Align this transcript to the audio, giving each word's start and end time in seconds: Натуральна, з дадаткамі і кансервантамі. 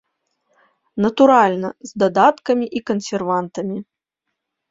Натуральна, 1.05 1.69
з 1.89 2.01
дадаткамі 2.03 2.65
і 2.79 2.83
кансервантамі. 2.91 3.77